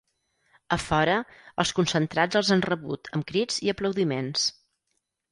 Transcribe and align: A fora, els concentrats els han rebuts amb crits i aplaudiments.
A 0.75 0.77
fora, 0.83 1.17
els 1.63 1.73
concentrats 1.79 2.39
els 2.41 2.49
han 2.55 2.63
rebuts 2.67 3.13
amb 3.19 3.27
crits 3.33 3.59
i 3.69 3.69
aplaudiments. 3.75 4.47